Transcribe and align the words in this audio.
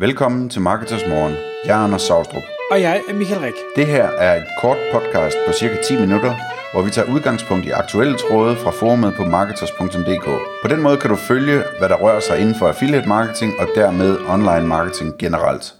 Velkommen 0.00 0.48
til 0.48 0.60
Marketers 0.60 1.06
Morgen. 1.08 1.34
Jeg 1.64 1.80
er 1.80 1.84
Anders 1.84 2.02
Saustrup. 2.02 2.42
Og 2.70 2.80
jeg 2.80 3.02
er 3.08 3.14
Michael 3.14 3.40
Rik. 3.40 3.54
Det 3.76 3.86
her 3.86 4.04
er 4.04 4.36
et 4.36 4.48
kort 4.60 4.76
podcast 4.92 5.36
på 5.46 5.52
cirka 5.52 5.76
10 5.82 6.00
minutter, 6.00 6.34
hvor 6.72 6.82
vi 6.82 6.90
tager 6.90 7.14
udgangspunkt 7.14 7.66
i 7.66 7.70
aktuelle 7.70 8.16
tråde 8.18 8.56
fra 8.56 8.70
forumet 8.70 9.14
på 9.16 9.24
marketers.dk. 9.24 10.26
På 10.62 10.68
den 10.68 10.82
måde 10.82 10.96
kan 10.96 11.10
du 11.10 11.16
følge, 11.16 11.62
hvad 11.78 11.88
der 11.88 11.96
rører 11.96 12.20
sig 12.20 12.40
inden 12.40 12.54
for 12.54 12.68
affiliate 12.68 13.08
marketing 13.08 13.52
og 13.58 13.66
dermed 13.74 14.18
online 14.28 14.66
marketing 14.66 15.18
generelt. 15.18 15.74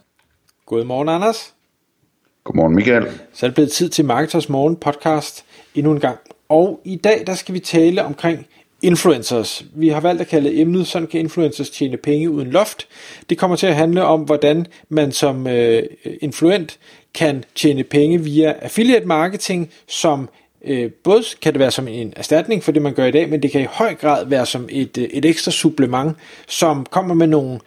Godmorgen, 0.66 1.08
Anders. 1.08 1.54
Godmorgen, 2.44 2.74
Michael. 2.74 3.08
Så 3.32 3.46
er 3.46 3.48
det 3.48 3.54
blevet 3.54 3.72
tid 3.72 3.88
til 3.88 4.04
Marketers 4.04 4.48
Morgen 4.48 4.76
podcast 4.76 5.44
endnu 5.74 5.92
en 5.92 6.00
gang. 6.00 6.18
Og 6.48 6.80
i 6.84 6.96
dag, 6.96 7.24
der 7.26 7.34
skal 7.34 7.54
vi 7.54 7.60
tale 7.60 8.04
omkring 8.04 8.46
influencers. 8.82 9.64
Vi 9.74 9.88
har 9.88 10.00
valgt 10.00 10.20
at 10.20 10.28
kalde 10.28 10.60
emnet, 10.60 10.86
sådan 10.86 11.08
kan 11.08 11.20
influencers 11.20 11.70
tjene 11.70 11.96
penge 11.96 12.30
uden 12.30 12.50
loft. 12.50 12.88
Det 13.30 13.38
kommer 13.38 13.56
til 13.56 13.66
at 13.66 13.74
handle 13.74 14.04
om, 14.04 14.20
hvordan 14.20 14.66
man 14.88 15.12
som 15.12 15.46
øh, 15.46 15.82
influent 16.20 16.78
kan 17.14 17.44
tjene 17.54 17.84
penge 17.84 18.24
via 18.24 18.54
affiliate 18.62 19.06
marketing, 19.06 19.70
som 19.88 20.28
øh, 20.64 20.90
både 21.04 21.22
kan 21.42 21.52
det 21.52 21.60
være 21.60 21.70
som 21.70 21.88
en 21.88 22.12
erstatning 22.16 22.64
for 22.64 22.72
det, 22.72 22.82
man 22.82 22.94
gør 22.94 23.04
i 23.04 23.10
dag, 23.10 23.28
men 23.28 23.42
det 23.42 23.50
kan 23.50 23.60
i 23.60 23.66
høj 23.70 23.94
grad 23.94 24.26
være 24.26 24.46
som 24.46 24.68
et, 24.70 24.98
øh, 24.98 25.04
et 25.04 25.24
ekstra 25.24 25.50
supplement, 25.50 26.16
som 26.48 26.86
kommer 26.90 27.14
med 27.14 27.26
nogle 27.26 27.60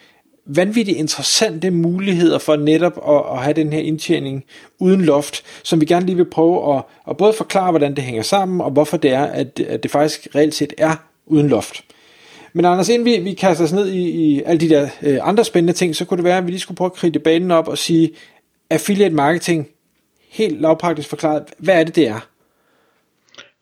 vanvittigt 0.45 0.97
interessante 0.97 1.71
muligheder 1.71 2.39
for 2.39 2.55
netop 2.55 2.97
at, 3.07 3.37
at 3.37 3.43
have 3.43 3.53
den 3.53 3.73
her 3.73 3.79
indtjening 3.79 4.43
uden 4.79 5.01
loft, 5.01 5.43
som 5.63 5.81
vi 5.81 5.85
gerne 5.85 6.05
lige 6.05 6.15
vil 6.15 6.25
prøve 6.25 6.77
at, 6.77 6.83
at 7.09 7.17
både 7.17 7.33
forklare, 7.33 7.71
hvordan 7.71 7.95
det 7.95 8.03
hænger 8.03 8.21
sammen, 8.21 8.61
og 8.61 8.71
hvorfor 8.71 8.97
det 8.97 9.11
er, 9.11 9.23
at, 9.23 9.59
at 9.59 9.83
det 9.83 9.91
faktisk 9.91 10.27
reelt 10.35 10.55
set 10.55 10.73
er 10.77 10.95
uden 11.25 11.47
loft. 11.47 11.83
Men 12.53 12.65
Anders, 12.65 12.89
inden 12.89 13.05
vi, 13.05 13.17
vi 13.17 13.33
kaster 13.33 13.63
os 13.63 13.73
ned 13.73 13.87
i, 13.87 14.09
i 14.09 14.43
alle 14.45 14.59
de 14.59 14.69
der 14.69 14.87
øh, 15.01 15.19
andre 15.21 15.43
spændende 15.43 15.73
ting, 15.73 15.95
så 15.95 16.05
kunne 16.05 16.17
det 16.17 16.23
være, 16.23 16.37
at 16.37 16.45
vi 16.45 16.51
lige 16.51 16.59
skulle 16.59 16.75
prøve 16.75 16.85
at 16.85 16.93
kridte 16.93 17.19
banen 17.19 17.51
op 17.51 17.67
og 17.67 17.77
sige, 17.77 18.11
affiliate 18.69 19.15
marketing, 19.15 19.67
helt 20.29 20.61
lavpraktisk 20.61 21.09
forklaret, 21.09 21.43
hvad 21.57 21.79
er 21.79 21.83
det, 21.83 21.95
det 21.95 22.07
er? 22.07 22.27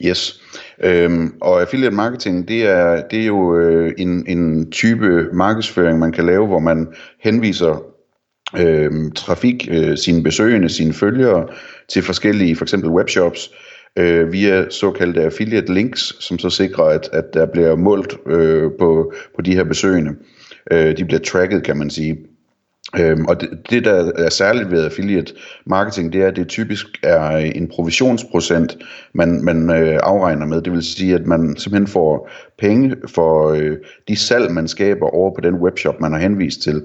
Yes. 0.06 0.42
Øhm, 0.84 1.34
og 1.42 1.62
affiliate 1.62 1.96
marketing, 1.96 2.48
det 2.48 2.68
er, 2.68 3.04
det 3.12 3.22
er 3.22 3.26
jo 3.26 3.58
øh, 3.58 3.94
en, 3.98 4.26
en 4.28 4.72
type 4.72 5.28
markedsføring, 5.34 6.00
man 6.00 6.12
kan 6.12 6.26
lave, 6.26 6.48
hvor 6.48 6.60
man 6.60 6.88
henviser 7.20 7.84
øh, 8.58 8.92
trafik, 9.16 9.68
øh, 9.72 9.98
sine 9.98 10.24
besøgende, 10.24 10.70
sine 10.70 10.94
følgere 10.94 11.48
til 11.90 12.04
forskellige, 12.04 12.56
for 12.56 12.66
eksempel 12.66 12.90
webshops, 12.90 13.52
øh, 13.98 14.32
via 14.32 14.70
såkaldte 14.70 15.22
affiliate 15.22 15.74
links, 15.74 16.14
som 16.20 16.40
så 16.40 16.50
sikrer, 16.50 16.84
at, 16.84 17.10
at 17.14 17.34
der 17.34 17.46
bliver 17.46 17.76
målt 17.76 18.18
øh, 18.28 18.72
på, 18.80 19.14
på 19.36 19.42
de 19.42 19.56
her 19.56 19.64
besøgende. 19.64 20.12
Øh, 20.72 20.98
de 20.98 21.06
bliver 21.06 21.20
tracket, 21.20 21.64
kan 21.64 21.78
man 21.78 21.90
sige. 21.90 22.18
Øhm, 23.00 23.26
og 23.26 23.42
det, 23.42 23.50
det, 23.70 23.86
der 23.86 24.12
er 24.16 24.30
særligt 24.30 24.72
ved 24.72 24.86
affiliate 24.86 25.34
marketing, 25.66 26.14
det 26.14 26.22
er, 26.22 26.28
at 26.28 26.36
det 26.36 26.48
typisk 26.48 26.88
er 27.04 27.30
en 27.38 27.68
provisionsprocent, 27.68 28.78
man, 29.14 29.44
man 29.44 29.70
øh, 29.70 30.00
afregner 30.04 30.46
med. 30.46 30.62
Det 30.62 30.74
vil 30.74 30.84
sige, 30.84 31.16
at 31.16 31.26
man 31.26 31.56
simpelthen 31.58 31.88
får 31.88 32.30
penge 32.60 32.96
for 33.08 33.50
øh, 33.50 33.78
de 34.08 34.16
salg, 34.16 34.52
man 34.52 34.68
skaber 34.68 35.08
over 35.08 35.36
på 35.36 35.42
den 35.42 35.56
webshop, 35.56 36.02
man 36.02 36.12
har 36.12 36.20
henvist 36.20 36.62
til. 36.62 36.84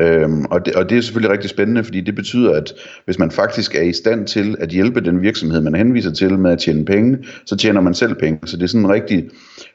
Øhm, 0.00 0.44
og, 0.44 0.66
det, 0.66 0.74
og 0.74 0.90
det 0.90 0.98
er 0.98 1.02
selvfølgelig 1.02 1.32
rigtig 1.32 1.50
spændende, 1.50 1.84
fordi 1.84 2.00
det 2.00 2.14
betyder, 2.14 2.54
at 2.54 2.74
hvis 3.04 3.18
man 3.18 3.30
faktisk 3.30 3.74
er 3.74 3.82
i 3.82 3.92
stand 3.92 4.26
til 4.26 4.56
at 4.60 4.68
hjælpe 4.68 5.00
den 5.00 5.22
virksomhed, 5.22 5.60
man 5.60 5.74
henviser 5.74 6.12
til 6.12 6.38
med 6.38 6.50
at 6.50 6.58
tjene 6.58 6.84
penge, 6.84 7.18
så 7.46 7.56
tjener 7.56 7.80
man 7.80 7.94
selv 7.94 8.14
penge. 8.14 8.38
Så 8.44 8.56
det 8.56 8.62
er 8.62 8.66
sådan 8.66 8.90
rigtig, 8.90 9.30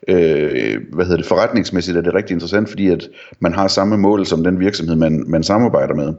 øh, 0.08 0.82
hvad 0.94 1.06
hedder 1.06 1.18
det, 1.18 1.26
forretningsmæssigt 1.26 1.98
er 1.98 2.02
det 2.02 2.14
rigtig 2.14 2.34
interessant, 2.34 2.70
fordi 2.70 2.88
at 2.88 3.10
man 3.40 3.54
har 3.54 3.68
samme 3.68 3.98
mål 3.98 4.26
som 4.26 4.44
den 4.44 4.60
virksomhed, 4.60 4.96
man, 4.96 5.24
man 5.28 5.44
samarbejder 5.44 5.96
med. 5.96 6.14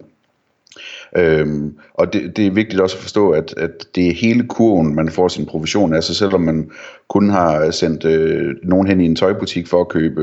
Øhm, 1.16 1.74
og 1.94 2.12
det, 2.12 2.36
det 2.36 2.46
er 2.46 2.50
vigtigt 2.50 2.80
også 2.80 2.96
at 2.96 3.02
forstå, 3.02 3.30
at, 3.30 3.54
at 3.56 3.86
det 3.94 4.08
er 4.08 4.14
hele 4.14 4.48
kurven, 4.48 4.94
man 4.94 5.08
får 5.08 5.28
sin 5.28 5.46
provision. 5.46 5.94
Altså 5.94 6.14
selvom 6.14 6.40
man 6.40 6.70
kun 7.08 7.30
har 7.30 7.70
sendt 7.70 8.04
øh, 8.04 8.54
nogen 8.62 8.86
hen 8.86 9.00
i 9.00 9.06
en 9.06 9.16
tøjbutik 9.16 9.66
for 9.66 9.80
at 9.80 9.88
købe 9.88 10.22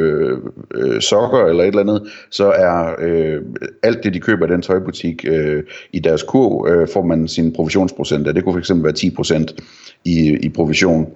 øh, 0.76 1.02
sokker 1.02 1.46
eller 1.46 1.64
et 1.64 1.68
eller 1.68 1.82
andet, 1.82 2.12
så 2.32 2.52
er 2.52 2.96
øh, 3.00 3.42
alt 3.84 4.04
det, 4.04 4.14
de 4.14 4.20
køber 4.20 4.48
i 4.48 4.52
den 4.52 4.62
tøjbutik 4.62 5.26
øh, 5.28 5.64
i 5.94 6.00
deres 6.00 6.24
kurv, 6.24 6.68
øh, 6.70 6.88
får 6.94 7.06
man 7.06 7.28
sin 7.28 7.54
provisionsprocent 7.54 8.28
af. 8.28 8.34
Det 8.34 8.44
kunne 8.44 8.62
fx 8.62 8.72
være 8.76 9.44
10% 9.46 9.56
i, 10.06 10.38
i 10.42 10.50
provision. 10.50 11.08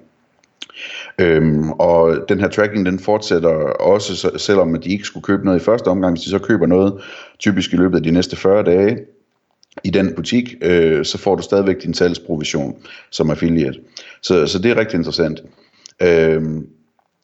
Øhm, 1.19 1.71
og 1.71 2.17
den 2.29 2.39
her 2.39 2.47
tracking, 2.47 2.85
den 2.85 3.00
fortsætter 3.00 3.50
også, 3.79 4.31
selvom 4.38 4.81
de 4.81 4.89
ikke 4.89 5.03
skulle 5.03 5.23
købe 5.23 5.45
noget 5.45 5.59
i 5.59 5.63
første 5.63 5.88
omgang, 5.88 6.13
hvis 6.13 6.23
de 6.23 6.29
så 6.29 6.39
køber 6.39 6.66
noget, 6.66 6.94
typisk 7.39 7.73
i 7.73 7.75
løbet 7.75 7.97
af 7.97 8.03
de 8.03 8.11
næste 8.11 8.35
40 8.35 8.63
dage, 8.63 8.97
i 9.84 9.90
den 9.90 10.13
butik, 10.16 10.56
øh, 10.62 11.06
så 11.06 11.18
får 11.18 11.36
du 11.36 11.44
stadigvæk 11.44 11.84
din 11.84 11.94
salgsprovision 11.94 12.75
som 13.12 13.30
affiliate. 13.30 13.80
Så, 14.22 14.47
så 14.47 14.59
det 14.59 14.72
er 14.72 14.78
rigtig 14.78 14.97
interessant. 14.97 15.41
Øh, 16.02 16.41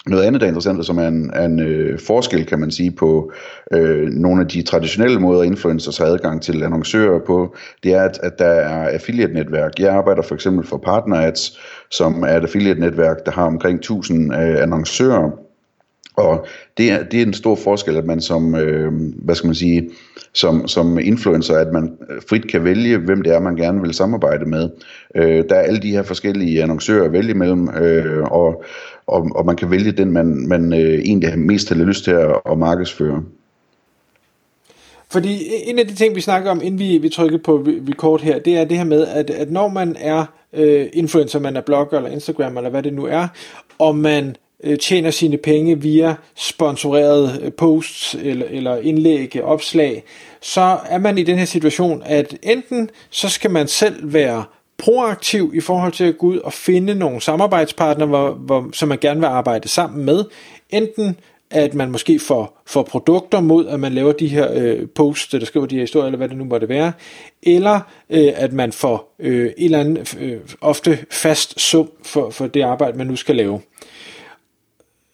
noget 0.05 0.23
andet, 0.23 0.41
der 0.41 0.47
er 0.47 0.49
interessant, 0.49 0.85
som 0.85 0.97
er 0.97 1.07
en, 1.07 1.37
en 1.37 1.59
øh, 1.59 1.99
forskel, 1.99 2.45
kan 2.45 2.59
man 2.59 2.71
sige, 2.71 2.91
på 2.91 3.31
øh, 3.73 4.09
nogle 4.09 4.41
af 4.41 4.47
de 4.47 4.61
traditionelle 4.61 5.19
måder, 5.19 5.43
influencers 5.43 5.97
har 5.97 6.05
adgang 6.05 6.41
til 6.41 6.63
annoncører 6.63 7.19
på, 7.27 7.55
det 7.83 7.93
er, 7.93 8.01
at, 8.01 8.19
at 8.23 8.39
der 8.39 8.45
er 8.45 8.89
affiliate-netværk. 8.89 9.71
Jeg 9.79 9.93
arbejder 9.93 10.21
for 10.21 10.35
eksempel 10.35 10.67
for 10.67 10.77
Partner 10.77 11.15
Ads, 11.15 11.59
som 11.91 12.23
er 12.23 12.37
et 12.37 12.43
affiliate-netværk, 12.43 13.25
der 13.25 13.31
har 13.31 13.45
omkring 13.45 13.75
1000 13.77 14.33
øh, 14.33 14.61
annoncører, 14.63 15.31
og 16.15 16.45
det 16.77 16.91
er, 16.91 17.03
det 17.03 17.21
er 17.21 17.25
en 17.25 17.33
stor 17.33 17.55
forskel, 17.55 17.97
at 17.97 18.05
man 18.05 18.21
som, 18.21 18.55
øh, 18.55 18.91
hvad 19.15 19.35
skal 19.35 19.47
man 19.47 19.55
sige, 19.55 19.89
som, 20.33 20.67
som 20.67 20.99
influencer, 20.99 21.57
at 21.57 21.73
man 21.73 21.97
øh, 22.09 22.21
frit 22.29 22.47
kan 22.47 22.63
vælge, 22.63 22.97
hvem 22.97 23.21
det 23.21 23.33
er, 23.33 23.39
man 23.39 23.55
gerne 23.55 23.81
vil 23.81 23.93
samarbejde 23.93 24.45
med. 24.45 24.69
Øh, 25.15 25.43
der 25.49 25.55
er 25.55 25.61
alle 25.61 25.81
de 25.81 25.91
her 25.91 26.03
forskellige 26.03 26.63
annoncører 26.63 27.05
at 27.05 27.11
vælge 27.13 27.33
mellem, 27.33 27.69
øh, 27.69 28.23
og, 28.23 28.63
og, 29.07 29.31
og 29.35 29.45
man 29.45 29.55
kan 29.55 29.71
vælge 29.71 29.91
den, 29.91 30.11
man, 30.11 30.47
man 30.47 30.73
øh, 30.73 30.99
egentlig 30.99 31.39
mest 31.39 31.69
har 31.69 31.75
lyst 31.75 32.03
til 32.03 32.11
at, 32.11 32.35
at 32.51 32.57
markedsføre. 32.57 33.23
Fordi 35.09 35.39
en 35.65 35.79
af 35.79 35.87
de 35.87 35.95
ting, 35.95 36.15
vi 36.15 36.21
snakker 36.21 36.51
om, 36.51 36.61
inden 36.63 36.79
vi, 36.79 36.97
vi 36.97 37.09
trykker 37.09 37.37
på 37.37 37.65
record 37.67 38.21
her, 38.21 38.39
det 38.39 38.57
er 38.57 38.65
det 38.65 38.77
her 38.77 38.83
med, 38.83 39.07
at, 39.07 39.29
at 39.29 39.51
når 39.51 39.67
man 39.67 39.95
er 39.99 40.25
øh, 40.53 40.87
influencer, 40.93 41.39
man 41.39 41.55
er 41.55 41.61
blogger 41.61 41.97
eller 41.97 42.09
Instagram 42.09 42.57
eller 42.57 42.69
hvad 42.69 42.83
det 42.83 42.93
nu 42.93 43.05
er, 43.05 43.27
og 43.79 43.95
man 43.95 44.35
øh, 44.63 44.77
tjener 44.77 45.11
sine 45.11 45.37
penge 45.37 45.81
via 45.81 46.15
sponsorerede 46.35 47.39
øh, 47.41 47.53
posts 47.53 48.15
eller, 48.21 48.45
eller 48.49 48.77
indlæg, 48.77 49.35
øh, 49.35 49.43
opslag, 49.43 50.03
så 50.41 50.77
er 50.85 50.97
man 50.97 51.17
i 51.17 51.23
den 51.23 51.37
her 51.37 51.45
situation, 51.45 52.01
at 52.05 52.37
enten 52.43 52.89
så 53.09 53.29
skal 53.29 53.51
man 53.51 53.67
selv 53.67 54.13
være 54.13 54.43
proaktiv 54.77 55.51
i 55.55 55.59
forhold 55.59 55.91
til 55.91 56.03
at 56.03 56.17
gå 56.17 56.27
ud 56.27 56.37
og 56.37 56.53
finde 56.53 56.95
nogle 56.95 57.21
samarbejdspartnere, 57.21 58.07
hvor, 58.07 58.31
hvor, 58.31 58.69
som 58.73 58.89
man 58.89 58.97
gerne 58.97 59.19
vil 59.19 59.27
arbejde 59.27 59.67
sammen 59.67 60.05
med. 60.05 60.23
Enten 60.69 61.15
at 61.51 61.73
man 61.73 61.91
måske 61.91 62.19
får, 62.19 62.61
får 62.65 62.83
produkter 62.83 63.39
mod, 63.39 63.67
at 63.67 63.79
man 63.79 63.93
laver 63.93 64.11
de 64.11 64.27
her 64.27 64.47
øh, 64.53 64.87
posts, 64.95 65.27
der 65.27 65.45
skriver 65.45 65.65
de 65.65 65.75
her 65.75 65.81
historier, 65.81 66.05
eller 66.05 66.17
hvad 66.17 66.29
det 66.29 66.37
nu 66.37 66.43
måtte 66.43 66.69
være, 66.69 66.91
eller 67.43 67.79
øh, 68.09 68.31
at 68.35 68.53
man 68.53 68.71
får 68.71 69.15
øh, 69.19 69.45
et 69.45 69.53
eller 69.57 69.79
andet 69.79 70.17
øh, 70.19 70.39
ofte 70.61 70.99
fast 71.11 71.59
sum 71.59 71.89
for, 72.03 72.29
for 72.29 72.47
det 72.47 72.61
arbejde, 72.61 72.97
man 72.97 73.07
nu 73.07 73.15
skal 73.15 73.35
lave. 73.35 73.61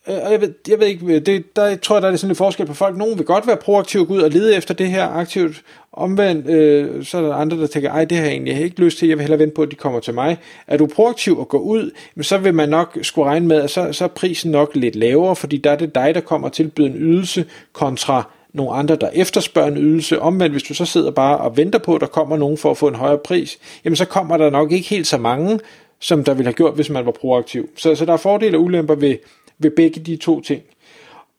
Øh, 0.09 0.17
og 0.25 0.31
jeg 0.31 0.41
ved, 0.41 0.53
jeg 0.67 0.79
ved 0.79 0.87
ikke, 0.87 1.05
øh, 1.05 1.25
det, 1.25 1.55
der 1.55 1.75
tror 1.75 1.95
jeg, 1.95 2.01
der 2.01 2.11
er 2.11 2.15
sådan 2.15 2.31
en 2.31 2.35
forskel 2.35 2.65
på 2.65 2.73
folk. 2.73 2.97
Nogen 2.97 3.17
vil 3.17 3.25
godt 3.25 3.47
være 3.47 3.57
proaktive 3.57 4.03
og 4.03 4.07
gå 4.07 4.13
ud 4.13 4.21
og 4.21 4.31
lede 4.31 4.55
efter 4.55 4.73
det 4.73 4.87
her 4.87 5.07
aktivt. 5.07 5.63
Omvendt, 5.93 6.49
øh, 6.49 7.05
så 7.05 7.17
er 7.17 7.21
der 7.21 7.33
andre, 7.33 7.57
der 7.57 7.67
tænker, 7.67 7.91
ej, 7.91 8.05
det 8.05 8.17
har 8.17 8.25
jeg 8.25 8.33
egentlig 8.33 8.61
ikke 8.61 8.79
lyst 8.79 8.97
til, 8.97 9.07
jeg 9.07 9.17
vil 9.17 9.21
hellere 9.21 9.39
vente 9.39 9.55
på, 9.55 9.61
at 9.61 9.71
de 9.71 9.75
kommer 9.75 9.99
til 9.99 10.13
mig. 10.13 10.37
Er 10.67 10.77
du 10.77 10.87
proaktiv 10.87 11.39
og 11.39 11.47
går 11.47 11.59
ud, 11.59 11.91
så 12.21 12.37
vil 12.37 12.53
man 12.53 12.69
nok 12.69 12.97
skulle 13.01 13.29
regne 13.29 13.47
med, 13.47 13.61
at 13.61 13.69
så, 13.69 13.93
så 13.93 14.03
er 14.03 14.07
prisen 14.07 14.51
nok 14.51 14.75
lidt 14.75 14.95
lavere, 14.95 15.35
fordi 15.35 15.57
der 15.57 15.71
er 15.71 15.75
det 15.75 15.95
dig, 15.95 16.15
der 16.15 16.21
kommer 16.21 16.47
og 16.47 16.53
tilbyder 16.53 16.87
en 16.87 16.95
ydelse 16.95 17.45
kontra 17.73 18.31
nogle 18.53 18.71
andre, 18.71 18.95
der 18.95 19.09
efterspørger 19.13 19.71
en 19.71 19.77
ydelse. 19.77 20.21
Omvendt, 20.21 20.53
hvis 20.53 20.63
du 20.63 20.73
så 20.73 20.85
sidder 20.85 21.11
bare 21.11 21.37
og 21.37 21.57
venter 21.57 21.79
på, 21.79 21.95
at 21.95 22.01
der 22.01 22.07
kommer 22.07 22.37
nogen 22.37 22.57
for 22.57 22.71
at 22.71 22.77
få 22.77 22.87
en 22.87 22.95
højere 22.95 23.17
pris, 23.17 23.57
jamen 23.85 23.95
så 23.95 24.05
kommer 24.05 24.37
der 24.37 24.49
nok 24.49 24.71
ikke 24.71 24.89
helt 24.89 25.07
så 25.07 25.17
mange, 25.17 25.59
som 25.99 26.23
der 26.23 26.33
ville 26.33 26.47
have 26.47 26.53
gjort, 26.53 26.75
hvis 26.75 26.89
man 26.89 27.05
var 27.05 27.11
proaktiv. 27.11 27.69
Så, 27.75 27.95
så 27.95 28.05
der 28.05 28.13
er 28.13 28.17
fordele 28.17 28.57
og 28.57 28.63
ulemper 28.63 28.95
ved, 28.95 29.15
ved 29.59 29.71
begge 29.71 29.99
de 29.99 30.15
to 30.15 30.41
ting. 30.41 30.63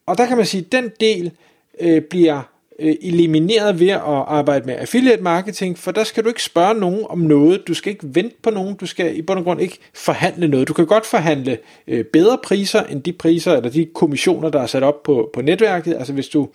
Og 0.07 0.19
der 0.19 0.27
kan 0.27 0.37
man 0.37 0.47
sige, 0.47 0.65
at 0.65 0.73
den 0.73 0.91
del 1.01 1.33
øh, 1.81 2.03
bliver 2.03 2.43
øh, 2.79 2.95
elimineret 3.03 3.81
ved 3.81 3.89
at 3.89 4.01
arbejde 4.05 4.67
med 4.67 4.75
affiliate 4.79 5.23
marketing, 5.23 5.79
for 5.79 5.91
der 5.91 6.05
skal 6.05 6.25
du 6.25 6.29
ikke 6.29 6.43
spørge 6.43 6.75
nogen 6.75 7.05
om 7.09 7.19
noget, 7.19 7.69
du 7.69 7.75
skal 7.75 7.93
ikke 7.93 8.07
vente 8.15 8.37
på 8.43 8.51
nogen, 8.51 8.75
du 8.75 8.87
skal 8.87 9.19
i 9.19 9.23
bund 9.23 9.39
og 9.39 9.45
grund 9.45 9.61
ikke 9.61 9.79
forhandle 9.95 10.49
noget. 10.49 10.69
Du 10.69 10.73
kan 10.73 10.87
godt 10.87 11.07
forhandle 11.07 11.59
øh, 11.89 12.05
bedre 12.05 12.39
priser 12.45 12.83
end 12.83 13.03
de 13.03 13.13
priser, 13.13 13.57
eller 13.57 13.71
de 13.71 13.87
kommissioner, 13.95 14.49
der 14.51 14.61
er 14.61 14.67
sat 14.67 14.83
op 14.83 15.03
på, 15.03 15.31
på 15.35 15.43
netværket. 15.43 15.95
Altså 15.95 16.13
hvis 16.13 16.29
du 16.29 16.49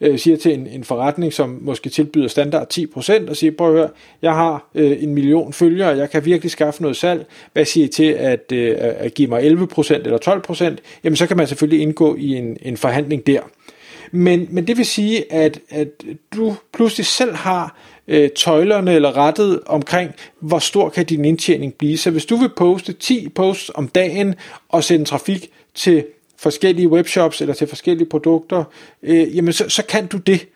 øh, 0.00 0.18
siger 0.18 0.36
til 0.36 0.54
en, 0.54 0.66
en 0.66 0.84
forretning, 0.84 1.32
som 1.32 1.58
måske 1.62 1.90
tilbyder 1.90 2.28
standard 2.28 2.78
10%, 2.78 3.30
og 3.30 3.36
siger, 3.36 3.52
prøv 3.58 3.68
at 3.68 3.78
høre, 3.78 3.88
jeg 4.22 4.34
har 4.34 4.70
øh, 4.74 5.02
en 5.02 5.14
million 5.14 5.52
følgere, 5.52 5.88
jeg 5.88 6.10
kan 6.10 6.24
virkelig 6.24 6.50
skaffe 6.50 6.82
noget 6.82 6.96
salg, 6.96 7.26
hvad 7.52 7.64
siger 7.64 7.86
I 7.86 7.88
til 7.88 8.10
at, 8.12 8.52
øh, 8.52 8.74
at 8.78 9.14
give 9.14 9.28
mig 9.28 9.42
11% 9.42 9.94
eller 9.94 10.74
12%, 10.74 10.76
jamen 11.04 11.16
så 11.16 11.26
kan 11.26 11.36
man 11.36 11.46
selvfølgelig 11.46 11.82
indgå 11.82 12.16
i 12.16 12.34
en, 12.34 12.56
en 12.62 12.76
forhandling 12.76 13.26
der. 13.26 13.40
Men, 14.12 14.48
men 14.50 14.66
det 14.66 14.76
vil 14.76 14.86
sige, 14.86 15.32
at, 15.32 15.60
at 15.70 15.88
du 16.34 16.56
pludselig 16.72 17.06
selv 17.06 17.34
har 17.34 17.76
øh, 18.08 18.30
tøjlerne 18.30 18.92
eller 18.94 19.16
rettet 19.16 19.60
omkring, 19.66 20.10
hvor 20.40 20.58
stor 20.58 20.88
kan 20.88 21.06
din 21.06 21.24
indtjening 21.24 21.74
blive. 21.74 21.98
Så 21.98 22.10
hvis 22.10 22.26
du 22.26 22.36
vil 22.36 22.50
poste 22.56 22.92
10 22.92 23.28
posts 23.28 23.70
om 23.74 23.88
dagen 23.88 24.34
og 24.68 24.84
sende 24.84 25.04
trafik 25.04 25.50
til 25.74 26.04
forskellige 26.38 26.88
webshops 26.88 27.40
eller 27.40 27.54
til 27.54 27.66
forskellige 27.66 28.08
produkter, 28.08 28.64
øh, 29.02 29.36
jamen 29.36 29.52
så, 29.52 29.68
så 29.68 29.82
kan 29.86 30.06
du 30.06 30.16
det. 30.16 30.48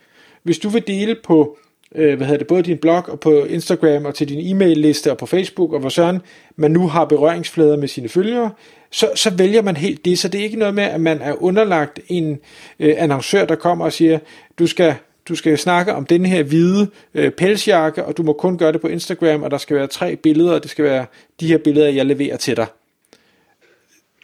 Hvis 0.43 0.59
du 0.59 0.69
vil 0.69 0.87
dele 0.87 1.17
på 1.25 1.59
øh, 1.95 2.17
hvad 2.17 2.27
hedder 2.27 2.39
det, 2.39 2.47
både 2.47 2.63
din 2.63 2.79
blog 2.79 3.09
og 3.09 3.21
på 3.21 3.45
Instagram 3.45 4.05
og 4.05 4.15
til 4.15 4.29
din 4.29 4.57
e-mail 4.57 4.77
liste 4.77 5.11
og 5.11 5.19
på 5.19 5.27
Facebook 5.27 5.73
og 5.73 5.81
hvor 5.81 5.89
sådan 5.89 6.21
man 6.57 6.71
nu 6.71 6.89
har 6.89 7.05
berøringsflader 7.05 7.77
med 7.77 7.89
sine 7.89 8.09
følgere, 8.09 8.51
så, 8.91 9.11
så 9.15 9.31
vælger 9.31 9.63
man 9.63 9.77
helt 9.77 10.05
det. 10.05 10.19
Så 10.19 10.29
det 10.29 10.41
er 10.41 10.45
ikke 10.45 10.59
noget 10.59 10.75
med, 10.75 10.85
at 10.85 11.01
man 11.01 11.21
er 11.21 11.43
underlagt 11.43 12.01
en 12.09 12.39
øh, 12.81 12.95
annoncør, 12.99 13.45
der 13.45 13.55
kommer 13.55 13.85
og 13.85 13.93
siger, 13.93 14.19
du 14.59 14.67
skal 14.67 14.95
du 15.29 15.35
skal 15.35 15.59
snakke 15.59 15.95
om 15.95 16.07
den 16.07 16.27
her 16.27 16.43
hvide 16.43 16.89
øh, 17.15 17.31
pelsjakke, 17.31 18.05
og 18.05 18.17
du 18.17 18.23
må 18.23 18.33
kun 18.33 18.59
gøre 18.59 18.73
det 18.73 18.81
på 18.81 18.87
Instagram, 18.87 19.43
og 19.43 19.51
der 19.51 19.59
skal 19.59 19.77
være 19.77 19.87
tre 19.87 20.17
billeder, 20.17 20.53
og 20.53 20.63
det 20.63 20.71
skal 20.71 20.85
være 20.85 21.07
de 21.41 21.47
her 21.47 21.59
billeder, 21.59 21.89
jeg 21.89 22.07
leverer 22.07 22.37
til 22.37 22.57
dig. 22.57 22.67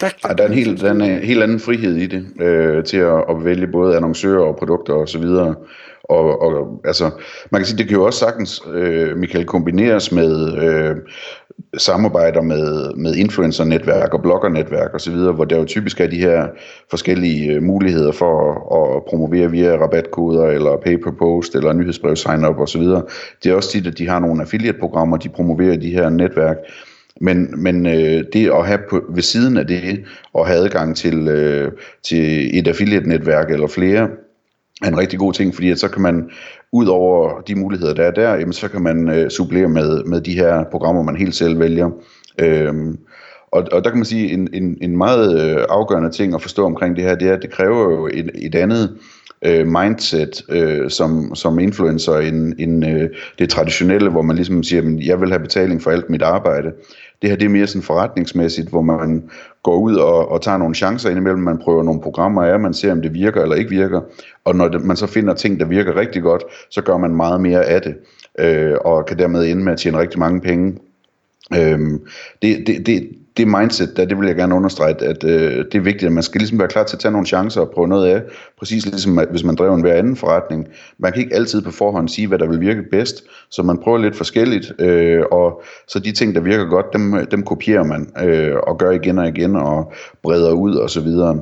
Der, 0.01 0.09
der, 0.23 0.35
der 0.35 0.45
er 0.45 0.49
en 0.49 0.55
helt, 0.55 0.81
der 0.81 0.89
er 0.89 0.93
en 0.93 1.25
helt 1.25 1.43
anden 1.43 1.61
frihed 1.61 1.97
i 1.97 2.07
det, 2.07 2.27
øh, 2.41 2.85
til 2.85 2.97
at, 2.97 3.25
at 3.31 3.45
vælge 3.45 3.67
både 3.67 3.97
annoncører 3.97 4.45
og 4.45 4.57
produkter 4.57 4.95
og 4.95 5.09
så 5.09 5.19
videre. 5.19 5.55
Og, 6.09 6.43
og 6.43 6.81
altså, 6.85 7.11
man 7.51 7.61
kan 7.61 7.67
sige, 7.67 7.79
det 7.79 7.89
kan 7.89 7.97
jo 7.97 8.05
også 8.05 8.19
sagtens, 8.19 8.63
øh, 8.73 9.17
Michael, 9.17 9.47
kombineres 9.47 10.13
med 10.13 10.59
øh, 10.59 10.97
samarbejder 11.77 12.43
med, 12.43 12.95
med 12.95 13.15
influencer-netværk 13.15 14.15
og 14.15 14.23
blogger-netværk 14.23 14.95
osv., 14.95 15.15
hvor 15.15 15.45
der 15.45 15.59
jo 15.59 15.65
typisk 15.65 16.01
er 16.01 16.07
de 16.07 16.17
her 16.19 16.47
forskellige 16.91 17.53
øh, 17.53 17.63
muligheder 17.63 18.13
for 18.13 18.53
at, 18.77 18.97
at 18.97 19.03
promovere 19.09 19.51
via 19.51 19.77
rabatkoder, 19.77 20.47
eller 20.47 20.77
pay 20.77 20.97
per 20.97 21.13
post, 21.19 21.55
eller 21.55 21.73
nyhedsbrev 21.73 22.17
sign-up 22.17 22.59
osv. 22.59 22.83
Det 23.43 23.51
er 23.51 23.55
også 23.55 23.71
tit, 23.71 23.87
at 23.87 23.99
de 23.99 24.09
har 24.09 24.19
nogle 24.19 24.43
affiliate-programmer, 24.43 25.17
de 25.17 25.29
promoverer 25.29 25.77
de 25.77 25.91
her 25.91 26.09
netværk. 26.09 26.57
Men, 27.21 27.63
men 27.63 27.87
øh, 27.87 28.25
det 28.33 28.51
at 28.51 28.67
have 28.67 28.81
på, 28.91 29.03
ved 29.09 29.23
siden 29.23 29.57
af 29.57 29.67
det, 29.67 30.05
og 30.33 30.47
have 30.47 30.59
adgang 30.59 30.97
til, 30.97 31.29
øh, 31.29 31.73
til 32.03 32.59
et 32.59 32.69
affiliate-netværk 32.69 33.51
eller 33.51 33.67
flere, 33.67 34.09
er 34.83 34.89
en 34.89 34.99
rigtig 34.99 35.19
god 35.19 35.33
ting, 35.33 35.55
fordi 35.55 35.71
at 35.71 35.79
så 35.79 35.89
kan 35.89 36.03
man, 36.03 36.31
ud 36.73 36.87
over 36.87 37.41
de 37.41 37.55
muligheder, 37.55 37.95
der 37.95 38.03
er 38.03 38.11
der, 38.11 38.35
jamen, 38.35 38.53
så 38.53 38.69
kan 38.69 38.83
man 38.83 39.09
øh, 39.09 39.31
supplere 39.31 39.69
med, 39.69 40.05
med 40.05 40.21
de 40.21 40.33
her 40.33 40.65
programmer, 40.71 41.03
man 41.03 41.17
helt 41.17 41.35
selv 41.35 41.59
vælger. 41.59 41.91
Øhm, 42.39 42.99
og, 43.53 43.65
og 43.73 43.85
der 43.85 43.91
kan 43.91 43.99
man 43.99 44.05
sige, 44.05 44.33
en, 44.33 44.49
en, 44.53 44.79
en 44.81 44.97
meget 44.97 45.41
øh, 45.41 45.65
afgørende 45.69 46.11
ting 46.11 46.35
at 46.35 46.43
forstå 46.43 46.65
omkring 46.65 46.97
det 46.97 47.05
her, 47.05 47.15
det 47.15 47.29
er, 47.29 47.33
at 47.33 47.43
det 47.43 47.51
kræver 47.51 47.93
jo 47.93 48.07
et, 48.07 48.31
et 48.35 48.55
andet 48.55 48.97
øh, 49.45 49.67
mindset 49.67 50.45
øh, 50.49 50.91
som, 50.91 51.35
som 51.35 51.59
influencer 51.59 52.19
end, 52.19 52.55
end 52.59 52.87
øh, 52.87 53.11
det 53.39 53.51
traditionelle, 53.51 54.11
hvor 54.11 54.23
man 54.23 54.37
ligesom 54.37 54.63
siger, 54.63 54.83
at 54.83 55.07
jeg 55.07 55.21
vil 55.21 55.31
have 55.31 55.41
betaling 55.41 55.83
for 55.83 55.91
alt 55.91 56.11
mit 56.11 56.23
arbejde. 56.23 56.73
Det 57.23 57.31
her 57.31 57.37
det 57.37 57.45
er 57.45 57.51
mere 57.51 57.67
sådan 57.67 57.83
forretningsmæssigt, 57.83 58.69
hvor 58.69 58.83
man 58.83 59.23
går 59.67 59.77
ud 59.77 59.97
og, 59.97 60.31
og 60.33 60.43
tager 60.43 60.59
nogle 60.59 60.75
chancer 60.75 61.11
indimellem, 61.11 61.43
man 61.43 61.59
prøver 61.59 61.83
nogle 61.83 62.01
programmer 62.01 62.43
af, 62.43 62.61
man 62.61 62.75
ser 62.75 62.93
om 62.93 63.03
det 63.03 63.15
virker 63.15 63.43
eller 63.43 63.57
ikke 63.57 63.71
virker, 63.71 64.01
og 64.45 64.57
når 64.57 64.69
det, 64.69 64.85
man 64.85 64.97
så 64.97 65.07
finder 65.07 65.35
ting, 65.35 65.61
der 65.61 65.67
virker 65.67 65.97
rigtig 65.97 66.23
godt, 66.23 66.43
så 66.71 66.83
gør 66.83 66.97
man 66.97 67.17
meget 67.17 67.41
mere 67.41 67.65
af 67.65 67.83
det, 67.83 67.95
øh, 68.39 68.77
og 68.85 69.07
kan 69.07 69.19
dermed 69.19 69.45
ende 69.45 69.65
med 69.65 69.73
at 69.73 69.79
tjene 69.79 69.99
rigtig 69.99 70.21
mange 70.21 70.41
penge. 70.41 70.79
Øh, 71.55 71.79
det, 72.43 72.67
det, 72.67 72.87
det, 72.87 73.09
det 73.37 73.49
mindset, 73.49 73.97
der, 73.97 74.05
det 74.05 74.19
vil 74.19 74.27
jeg 74.27 74.37
gerne 74.37 74.55
understrege, 74.55 75.05
at 75.05 75.25
øh, 75.25 75.65
det 75.65 75.75
er 75.75 75.81
vigtigt, 75.81 76.07
at 76.07 76.13
man 76.13 76.23
skal 76.23 76.39
ligesom 76.39 76.59
være 76.59 76.69
klar 76.69 76.85
til 76.85 76.97
at 76.97 77.01
tage 77.01 77.13
nogle 77.13 77.27
chancer 77.27 77.61
og 77.61 77.71
prøve 77.71 77.89
noget 77.89 78.09
af, 78.09 78.23
præcis 78.59 78.87
ligesom 78.87 79.19
at, 79.19 79.29
hvis 79.31 79.45
man 79.45 79.55
driver 79.55 79.75
en 79.75 79.81
hver 79.81 79.95
anden 79.95 80.17
forretning. 80.17 80.69
Man 80.99 81.13
kan 81.13 81.23
ikke 81.23 81.35
altid 81.35 81.63
på 81.63 81.71
forhånd 81.71 82.09
sige, 82.09 82.29
hvad 82.29 82.39
der 82.39 82.47
vil 82.47 82.61
virke 82.61 82.83
bedst, 82.91 83.25
så 83.51 83.63
man 83.63 83.79
prøver 83.79 83.99
lidt 83.99 84.17
forskelligt, 84.17 84.73
øh, 84.79 85.23
og 85.33 85.63
så 85.89 85.99
de 85.99 86.13
ting, 86.13 86.35
der 86.35 86.41
virker 86.41 86.65
godt, 86.65 86.87
dem, 86.93 87.15
øh, 87.15 87.27
dem 87.31 87.43
kopierer 87.43 87.85
man 87.85 88.11
øh, 88.25 88.57
og 88.57 88.79
gør 88.79 88.91
igen 88.91 89.19
og 89.19 89.29
igen 89.29 89.57
og 89.57 89.93
breder 90.23 90.53
ud 90.53 90.75
og 90.75 90.91
så 90.91 91.01
videre. 91.01 91.41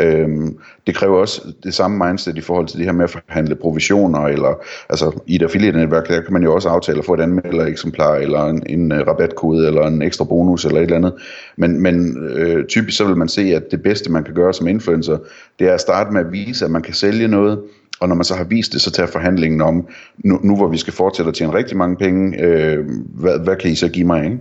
Øhm, 0.00 0.58
det 0.86 0.94
kræver 0.94 1.18
også 1.18 1.42
det 1.62 1.74
samme 1.74 2.06
mindset 2.06 2.38
i 2.38 2.40
forhold 2.40 2.66
til 2.66 2.78
det 2.78 2.86
her 2.86 2.92
med 2.92 3.04
at 3.04 3.10
forhandle 3.10 3.54
provisioner, 3.54 4.20
eller 4.20 4.62
altså 4.90 5.20
i 5.26 5.34
et 5.34 5.42
affiliate-netværk, 5.42 6.08
der 6.08 6.20
kan 6.20 6.32
man 6.32 6.42
jo 6.42 6.54
også 6.54 6.68
aftale 6.68 6.98
at 6.98 7.04
få 7.04 7.14
et 7.14 7.20
anmelder-eksemplar, 7.20 8.14
eller 8.14 8.44
en, 8.44 8.62
en 8.66 8.92
uh, 8.92 8.98
rabatkode, 8.98 9.66
eller 9.66 9.86
en 9.86 10.02
ekstra 10.02 10.24
bonus, 10.24 10.64
eller 10.64 10.78
et 10.78 10.82
eller 10.82 10.96
andet. 10.96 11.14
Men, 11.56 11.80
men 11.80 12.24
øh, 12.24 12.66
typisk 12.66 12.96
så 12.96 13.06
vil 13.06 13.16
man 13.16 13.28
se, 13.28 13.42
at 13.42 13.70
det 13.70 13.82
bedste, 13.82 14.12
man 14.12 14.24
kan 14.24 14.34
gøre 14.34 14.54
som 14.54 14.66
influencer, 14.66 15.18
det 15.58 15.68
er 15.68 15.74
at 15.74 15.80
starte 15.80 16.12
med 16.12 16.20
at 16.20 16.32
vise, 16.32 16.64
at 16.64 16.70
man 16.70 16.82
kan 16.82 16.94
sælge 16.94 17.28
noget, 17.28 17.58
og 18.00 18.08
når 18.08 18.14
man 18.14 18.24
så 18.24 18.34
har 18.34 18.44
vist 18.44 18.72
det, 18.72 18.80
så 18.80 18.90
tager 18.90 19.06
forhandlingen 19.06 19.60
om, 19.60 19.88
nu, 20.24 20.40
nu 20.42 20.56
hvor 20.56 20.68
vi 20.68 20.76
skal 20.76 20.92
fortsætte 20.92 21.28
at 21.28 21.34
tjene 21.34 21.54
rigtig 21.54 21.76
mange 21.76 21.96
penge, 21.96 22.42
øh, 22.42 22.86
hvad, 23.14 23.38
hvad 23.38 23.56
kan 23.56 23.70
I 23.70 23.74
så 23.74 23.88
give 23.88 24.06
mig, 24.06 24.24
ikke? 24.24 24.38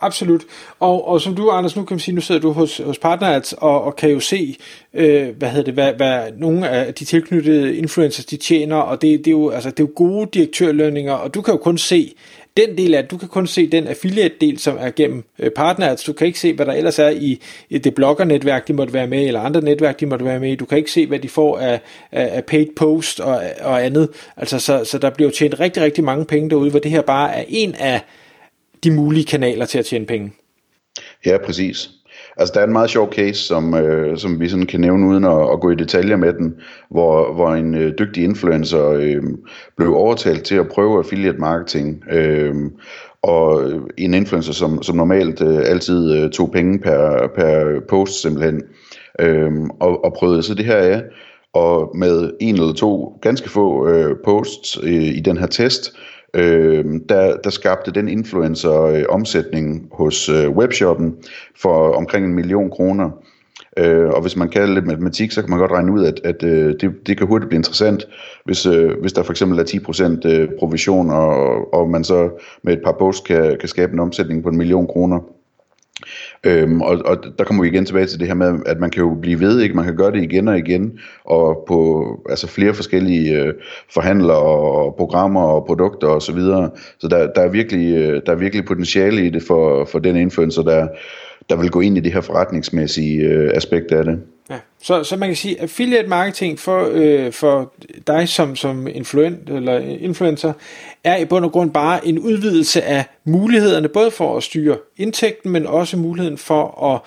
Absolut. 0.00 0.42
Og, 0.80 1.08
og 1.08 1.20
som 1.20 1.34
du, 1.34 1.50
Anders, 1.50 1.76
nu 1.76 1.84
kan 1.84 1.94
man 1.94 2.00
sige, 2.00 2.14
nu 2.14 2.20
sidder 2.20 2.40
du 2.40 2.52
hos, 2.52 2.80
hos 2.84 2.98
PartnerAds 2.98 3.52
og, 3.52 3.82
og 3.84 3.96
kan 3.96 4.10
jo 4.10 4.20
se, 4.20 4.56
øh, 4.94 5.28
hvad 5.36 5.48
hedder 5.48 5.64
det, 5.64 5.74
hvad, 5.74 5.92
hvad 5.92 6.32
nogle 6.36 6.68
af 6.68 6.94
de 6.94 7.04
tilknyttede 7.04 7.76
influencers, 7.76 8.24
de 8.24 8.36
tjener, 8.36 8.76
og 8.76 9.02
det, 9.02 9.18
det, 9.18 9.26
er 9.26 9.30
jo, 9.30 9.50
altså, 9.50 9.70
det 9.70 9.80
er 9.80 9.84
jo 9.84 9.92
gode 9.94 10.28
direktørlønninger, 10.34 11.12
og 11.12 11.34
du 11.34 11.42
kan 11.42 11.54
jo 11.54 11.58
kun 11.58 11.78
se 11.78 12.14
den 12.56 12.78
del 12.78 12.94
af 12.94 13.04
du 13.04 13.16
kan 13.16 13.28
kun 13.28 13.46
se 13.46 13.66
den 13.66 13.86
affiliate-del, 13.86 14.58
som 14.58 14.76
er 14.80 14.90
gennem 14.90 15.24
øh, 15.38 15.50
PartnerAds. 15.50 16.02
Du 16.02 16.12
kan 16.12 16.26
ikke 16.26 16.40
se, 16.40 16.52
hvad 16.52 16.66
der 16.66 16.72
ellers 16.72 16.98
er 16.98 17.08
i, 17.08 17.40
i 17.70 17.78
det 17.78 17.94
blogger-netværk, 17.94 18.68
de 18.68 18.72
måtte 18.72 18.92
være 18.92 19.06
med, 19.06 19.26
eller 19.26 19.40
andre 19.40 19.60
netværk, 19.60 20.00
de 20.00 20.06
måtte 20.06 20.24
være 20.24 20.40
med 20.40 20.52
i. 20.52 20.54
Du 20.54 20.64
kan 20.64 20.78
ikke 20.78 20.92
se, 20.92 21.06
hvad 21.06 21.18
de 21.18 21.28
får 21.28 21.58
af, 21.58 21.80
af, 22.12 22.36
af 22.36 22.44
paid 22.44 22.66
post 22.76 23.20
og, 23.20 23.42
og 23.60 23.84
andet. 23.84 24.08
Altså, 24.36 24.58
så, 24.58 24.84
så 24.84 24.98
der 24.98 25.10
bliver 25.10 25.30
tjent 25.30 25.60
rigtig, 25.60 25.82
rigtig 25.82 26.04
mange 26.04 26.24
penge 26.24 26.50
derude, 26.50 26.70
hvor 26.70 26.80
det 26.80 26.90
her 26.90 27.02
bare 27.02 27.34
er 27.34 27.44
en 27.48 27.74
af 27.74 28.00
de 28.84 28.90
mulige 28.90 29.24
kanaler 29.24 29.66
til 29.66 29.78
at 29.78 29.84
tjene 29.84 30.06
penge. 30.06 30.32
Ja, 31.26 31.38
præcis. 31.44 31.90
Altså, 32.36 32.52
der 32.54 32.60
er 32.60 32.64
en 32.66 32.72
meget 32.72 32.90
sjov 32.90 33.12
case, 33.12 33.42
som, 33.42 33.74
øh, 33.74 34.18
som 34.18 34.40
vi 34.40 34.48
sådan 34.48 34.66
kan 34.66 34.80
nævne 34.80 35.06
uden 35.06 35.24
at, 35.24 35.52
at 35.52 35.60
gå 35.60 35.70
i 35.70 35.74
detaljer 35.74 36.16
med 36.16 36.32
den, 36.32 36.54
hvor, 36.90 37.34
hvor 37.34 37.54
en 37.54 37.74
øh, 37.74 37.92
dygtig 37.98 38.24
influencer 38.24 38.88
øh, 38.90 39.22
blev 39.76 39.94
overtalt 39.94 40.44
til 40.44 40.54
at 40.54 40.68
prøve 40.68 40.98
affiliate 40.98 41.38
marketing. 41.38 42.04
Øh, 42.10 42.54
og 43.22 43.72
en 43.98 44.14
influencer, 44.14 44.52
som, 44.52 44.82
som 44.82 44.96
normalt 44.96 45.42
øh, 45.42 45.58
altid 45.64 46.12
øh, 46.14 46.30
tog 46.30 46.50
penge 46.50 46.78
per, 46.78 47.28
per 47.36 47.80
post 47.88 48.22
simpelthen, 48.22 48.62
øh, 49.20 49.52
og, 49.80 50.04
og 50.04 50.12
prøvede 50.12 50.42
så 50.42 50.54
det 50.54 50.64
her 50.64 50.76
af. 50.76 51.02
Og 51.54 51.90
med 51.94 52.30
en 52.40 52.54
eller 52.54 52.72
to 52.72 53.18
ganske 53.22 53.50
få 53.50 53.88
øh, 53.88 54.16
posts 54.24 54.78
øh, 54.82 54.92
i 54.92 55.20
den 55.20 55.36
her 55.36 55.46
test, 55.46 55.92
øh, 55.96 56.10
øh, 56.34 56.84
der, 57.08 57.36
der 57.44 57.50
skabte 57.50 57.90
den 57.90 58.08
influencer 58.08 58.82
øh, 58.82 59.04
omsætning 59.08 59.88
hos 59.92 60.28
øh, 60.28 60.50
webshoppen 60.50 61.16
for 61.56 61.92
omkring 61.92 62.26
en 62.26 62.34
million 62.34 62.70
kroner. 62.70 63.10
Øh, 63.76 64.08
og 64.08 64.20
hvis 64.20 64.36
man 64.36 64.48
kan 64.48 64.74
lidt 64.74 64.86
matematik, 64.86 65.30
så 65.30 65.42
kan 65.42 65.50
man 65.50 65.58
godt 65.58 65.72
regne 65.72 65.92
ud, 65.92 66.04
at, 66.04 66.20
at 66.24 66.42
øh, 66.42 66.74
det, 66.80 67.06
det 67.06 67.18
kan 67.18 67.26
hurtigt 67.26 67.48
blive 67.48 67.58
interessant, 67.58 68.08
hvis, 68.44 68.66
øh, 68.66 69.00
hvis 69.00 69.12
der 69.12 69.22
for 69.22 69.32
eksempel 69.32 69.58
er 69.58 69.64
10% 70.24 70.28
øh, 70.28 70.48
provision, 70.58 71.10
og, 71.10 71.74
og 71.74 71.90
man 71.90 72.04
så 72.04 72.30
med 72.62 72.72
et 72.72 72.82
par 72.84 72.96
posts 72.98 73.26
kan, 73.26 73.56
kan 73.60 73.68
skabe 73.68 73.92
en 73.92 74.00
omsætning 74.00 74.42
på 74.42 74.48
en 74.48 74.56
million 74.56 74.86
kroner. 74.86 75.20
Øhm, 76.46 76.80
og, 76.82 76.98
og 77.04 77.16
der 77.38 77.44
kommer 77.44 77.62
vi 77.62 77.68
igen 77.68 77.86
tilbage 77.86 78.06
til 78.06 78.20
det 78.20 78.26
her 78.26 78.34
med, 78.34 78.60
at 78.66 78.80
man 78.80 78.90
kan 78.90 79.02
jo 79.02 79.14
blive 79.22 79.40
ved, 79.40 79.60
ikke? 79.60 79.74
Man 79.74 79.84
kan 79.84 79.96
gøre 79.96 80.12
det 80.12 80.22
igen 80.22 80.48
og 80.48 80.58
igen, 80.58 80.98
og 81.24 81.64
på 81.68 82.04
altså 82.28 82.46
flere 82.46 82.74
forskellige 82.74 83.42
øh, 83.42 83.54
forhandlere 83.94 84.38
og 84.38 84.94
programmer 84.94 85.42
og 85.42 85.66
produkter 85.66 86.08
og 86.08 86.22
så 86.22 86.32
videre. 86.32 86.70
Så 86.98 87.08
der, 87.08 87.32
der, 87.32 87.40
er 87.40 87.48
virkelig, 87.48 87.94
øh, 87.94 88.22
der 88.26 88.32
er 88.32 88.36
virkelig 88.36 88.64
potentiale 88.64 89.26
i 89.26 89.30
det 89.30 89.42
for, 89.42 89.84
for 89.84 89.98
den 89.98 90.16
influencer, 90.16 90.62
der, 90.62 90.88
der 91.50 91.56
vil 91.56 91.70
gå 91.70 91.80
ind 91.80 91.96
i 91.96 92.00
det 92.00 92.12
her 92.12 92.20
forretningsmæssige 92.20 93.20
øh, 93.20 93.50
aspekt 93.54 93.92
af 93.92 94.04
det. 94.04 94.20
Ja, 94.50 94.58
så, 94.82 95.04
så 95.04 95.16
man 95.16 95.28
kan 95.28 95.36
sige, 95.36 95.60
affiliate 95.60 96.08
marketing 96.08 96.58
for, 96.58 96.88
øh, 96.92 97.32
for 97.32 97.72
dig 98.06 98.28
som, 98.28 98.56
som 98.56 98.86
influent, 98.86 99.50
eller 99.50 99.78
influencer, 99.78 100.52
er 101.04 101.16
i 101.16 101.24
bund 101.24 101.44
og 101.44 101.52
grund 101.52 101.70
bare 101.70 102.06
en 102.06 102.18
udvidelse 102.18 102.82
af 102.82 103.04
mulighederne, 103.24 103.88
både 103.88 104.10
for 104.10 104.36
at 104.36 104.42
styre 104.42 104.76
indtægten, 104.96 105.52
men 105.52 105.66
også 105.66 105.96
muligheden 105.96 106.38
for 106.38 106.84
at 106.94 107.00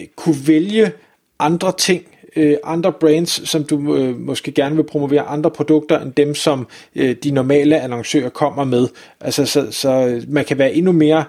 øh, 0.00 0.06
kunne 0.16 0.36
vælge 0.46 0.92
andre 1.38 1.72
ting, 1.78 2.04
øh, 2.36 2.56
andre 2.64 2.92
brands, 2.92 3.48
som 3.48 3.64
du 3.64 3.96
øh, 3.96 4.16
måske 4.16 4.52
gerne 4.52 4.76
vil 4.76 4.84
promovere, 4.84 5.22
andre 5.22 5.50
produkter 5.50 6.00
end 6.00 6.12
dem, 6.12 6.34
som 6.34 6.68
øh, 6.96 7.16
de 7.24 7.30
normale 7.30 7.80
annoncører 7.80 8.28
kommer 8.28 8.64
med. 8.64 8.88
Altså, 9.20 9.46
så, 9.46 9.66
så 9.70 10.22
man 10.28 10.44
kan 10.44 10.58
være 10.58 10.74
endnu 10.74 10.92
mere, 10.92 11.24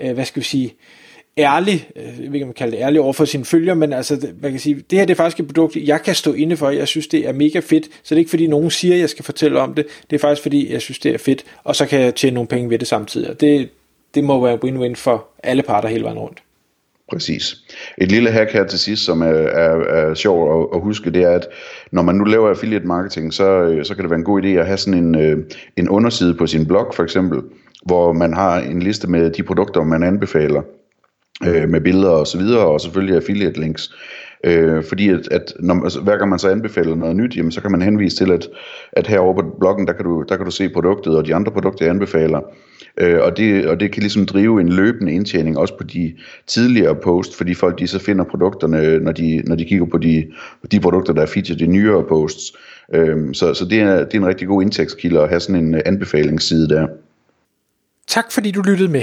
øh, 0.00 0.12
hvad 0.12 0.24
skal 0.24 0.40
vi 0.40 0.46
sige, 0.46 0.74
ærlig, 1.38 1.88
øh, 1.96 2.02
jeg 2.04 2.26
ved 2.26 2.34
ikke 2.34 2.44
om 2.44 2.48
man 2.48 2.54
kalder 2.54 2.76
det 2.76 2.84
ærlig 2.84 3.00
over 3.00 3.12
for 3.12 3.24
sine 3.24 3.44
følger, 3.44 3.74
men 3.74 3.92
altså, 3.92 4.28
man 4.42 4.50
kan 4.50 4.60
sige, 4.60 4.82
det 4.90 4.98
her 4.98 5.06
det 5.06 5.14
er 5.14 5.16
faktisk 5.16 5.40
et 5.40 5.46
produkt, 5.46 5.76
jeg 5.76 6.02
kan 6.02 6.14
stå 6.14 6.32
inde 6.32 6.56
for, 6.56 6.70
jeg 6.70 6.88
synes 6.88 7.06
det 7.06 7.28
er 7.28 7.32
mega 7.32 7.58
fedt, 7.58 7.84
så 7.84 7.90
det 8.08 8.12
er 8.12 8.18
ikke 8.18 8.30
fordi 8.30 8.46
nogen 8.46 8.70
siger, 8.70 8.96
jeg 8.96 9.10
skal 9.10 9.24
fortælle 9.24 9.60
om 9.60 9.74
det, 9.74 9.86
det 10.10 10.16
er 10.16 10.20
faktisk 10.20 10.42
fordi, 10.42 10.72
jeg 10.72 10.82
synes 10.82 10.98
det 10.98 11.14
er 11.14 11.18
fedt, 11.18 11.44
og 11.64 11.76
så 11.76 11.86
kan 11.86 12.00
jeg 12.00 12.14
tjene 12.14 12.34
nogle 12.34 12.48
penge 12.48 12.70
ved 12.70 12.78
det 12.78 12.88
samtidig, 12.88 13.30
og 13.30 13.40
det, 13.40 13.68
det 14.14 14.24
må 14.24 14.44
være 14.44 14.58
win-win 14.64 14.94
for 14.94 15.26
alle 15.42 15.62
parter 15.62 15.88
hele 15.88 16.04
vejen 16.04 16.18
rundt. 16.18 16.42
Præcis. 17.10 17.56
Et 17.98 18.12
lille 18.12 18.30
hack 18.30 18.52
her 18.52 18.66
til 18.66 18.78
sidst, 18.78 19.04
som 19.04 19.22
er, 19.22 19.26
er, 19.26 19.78
er 19.78 20.14
sjov 20.14 20.60
at, 20.60 20.68
at 20.74 20.80
huske, 20.80 21.10
det 21.10 21.22
er, 21.22 21.30
at 21.30 21.46
når 21.92 22.02
man 22.02 22.14
nu 22.14 22.24
laver 22.24 22.48
affiliate 22.48 22.86
marketing, 22.86 23.34
så, 23.34 23.78
så 23.82 23.94
kan 23.94 24.02
det 24.02 24.10
være 24.10 24.18
en 24.18 24.24
god 24.24 24.42
idé 24.42 24.48
at 24.48 24.66
have 24.66 24.78
sådan 24.78 25.04
en, 25.04 25.14
øh, 25.14 25.38
en 25.76 25.88
underside 25.88 26.34
på 26.34 26.46
sin 26.46 26.66
blog 26.66 26.94
for 26.94 27.02
eksempel, 27.02 27.42
hvor 27.84 28.12
man 28.12 28.34
har 28.34 28.58
en 28.58 28.82
liste 28.82 29.10
med 29.10 29.30
de 29.30 29.42
produkter, 29.42 29.84
man 29.84 30.02
anbefaler, 30.02 30.62
øh, 31.44 31.68
med 31.68 31.80
billeder 31.80 32.10
og 32.10 32.26
så 32.26 32.38
videre, 32.38 32.66
og 32.66 32.80
selvfølgelig 32.80 33.16
affiliate 33.16 33.60
links. 33.60 33.90
Øh, 34.44 34.84
fordi 34.84 35.08
at, 35.08 35.28
at 35.30 35.54
når, 35.60 35.84
altså, 35.84 36.00
hver 36.00 36.16
gang 36.16 36.30
man 36.30 36.38
så 36.38 36.48
anbefaler 36.48 36.94
noget 36.94 37.16
nyt, 37.16 37.36
jamen, 37.36 37.52
så 37.52 37.60
kan 37.60 37.70
man 37.70 37.82
henvise 37.82 38.16
til, 38.16 38.32
at, 38.32 38.48
at 38.92 39.06
herovre 39.06 39.42
på 39.42 39.56
bloggen, 39.58 39.86
der 39.86 39.92
kan, 39.92 40.04
du, 40.04 40.24
der 40.28 40.36
kan 40.36 40.44
du 40.44 40.50
se 40.50 40.68
produktet 40.68 41.16
og 41.16 41.26
de 41.26 41.34
andre 41.34 41.52
produkter, 41.52 41.84
jeg 41.84 41.94
anbefaler. 41.94 42.40
Øh, 43.00 43.20
og, 43.22 43.36
det, 43.36 43.66
og 43.66 43.80
det 43.80 43.92
kan 43.92 44.02
ligesom 44.02 44.26
drive 44.26 44.60
en 44.60 44.68
løbende 44.68 45.12
indtjening 45.12 45.58
også 45.58 45.76
på 45.76 45.84
de 45.84 46.14
tidligere 46.46 46.94
post, 46.94 47.36
fordi 47.36 47.54
folk 47.54 47.78
de 47.78 47.86
så 47.86 47.98
finder 47.98 48.24
produkterne, 48.24 48.98
når 48.98 49.12
de, 49.12 49.42
når 49.46 49.56
de 49.56 49.64
kigger 49.64 49.86
på 49.86 49.98
de, 49.98 50.26
de 50.72 50.80
produkter, 50.80 51.12
der 51.12 51.22
er 51.22 51.26
featured 51.26 51.60
i 51.60 51.66
nyere 51.66 52.04
posts. 52.08 52.52
Øh, 52.94 53.34
så 53.34 53.54
så 53.54 53.64
det, 53.64 53.80
er, 53.80 54.04
det 54.04 54.14
er 54.14 54.18
en 54.18 54.26
rigtig 54.26 54.48
god 54.48 54.62
indtægtskilde 54.62 55.20
at 55.20 55.28
have 55.28 55.40
sådan 55.40 55.64
en 55.64 55.82
anbefalingsside 55.86 56.68
der. 56.68 56.86
Tak 58.06 58.32
fordi 58.32 58.50
du 58.50 58.62
lyttede 58.62 58.88
med. 58.88 59.02